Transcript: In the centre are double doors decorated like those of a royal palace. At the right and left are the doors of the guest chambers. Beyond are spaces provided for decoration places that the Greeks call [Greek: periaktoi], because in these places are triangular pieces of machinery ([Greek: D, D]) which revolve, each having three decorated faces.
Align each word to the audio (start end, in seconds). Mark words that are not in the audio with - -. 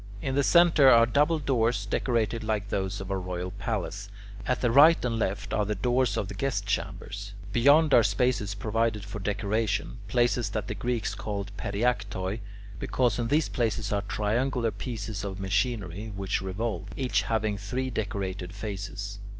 In 0.19 0.33
the 0.33 0.41
centre 0.41 0.89
are 0.89 1.05
double 1.05 1.37
doors 1.37 1.85
decorated 1.85 2.43
like 2.43 2.69
those 2.69 2.99
of 3.01 3.11
a 3.11 3.17
royal 3.19 3.51
palace. 3.51 4.09
At 4.47 4.61
the 4.61 4.71
right 4.71 4.97
and 5.05 5.19
left 5.19 5.53
are 5.53 5.63
the 5.63 5.75
doors 5.75 6.17
of 6.17 6.27
the 6.27 6.33
guest 6.33 6.65
chambers. 6.65 7.33
Beyond 7.53 7.93
are 7.93 8.01
spaces 8.01 8.55
provided 8.55 9.05
for 9.05 9.19
decoration 9.19 9.99
places 10.07 10.49
that 10.57 10.65
the 10.65 10.73
Greeks 10.73 11.13
call 11.13 11.43
[Greek: 11.43 11.57
periaktoi], 11.75 12.39
because 12.79 13.19
in 13.19 13.27
these 13.27 13.47
places 13.49 13.93
are 13.93 14.01
triangular 14.01 14.71
pieces 14.71 15.23
of 15.23 15.39
machinery 15.39 15.89
([Greek: 15.97 16.05
D, 16.05 16.11
D]) 16.13 16.17
which 16.17 16.41
revolve, 16.41 16.87
each 16.97 17.21
having 17.21 17.59
three 17.59 17.91
decorated 17.91 18.53
faces. 18.55 19.19